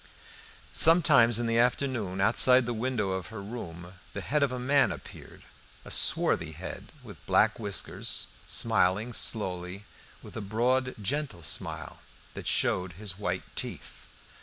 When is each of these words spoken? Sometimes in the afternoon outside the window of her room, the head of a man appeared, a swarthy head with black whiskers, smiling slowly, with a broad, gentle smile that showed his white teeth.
Sometimes 0.73 1.37
in 1.37 1.45
the 1.45 1.59
afternoon 1.59 2.19
outside 2.21 2.65
the 2.65 2.73
window 2.73 3.11
of 3.11 3.27
her 3.27 3.39
room, 3.39 3.99
the 4.13 4.21
head 4.21 4.41
of 4.41 4.51
a 4.51 4.57
man 4.57 4.91
appeared, 4.91 5.43
a 5.85 5.91
swarthy 5.91 6.53
head 6.53 6.91
with 7.03 7.23
black 7.27 7.59
whiskers, 7.59 8.25
smiling 8.47 9.13
slowly, 9.13 9.85
with 10.23 10.35
a 10.35 10.41
broad, 10.41 10.95
gentle 10.99 11.43
smile 11.43 11.99
that 12.33 12.47
showed 12.47 12.93
his 12.93 13.19
white 13.19 13.43
teeth. 13.55 14.07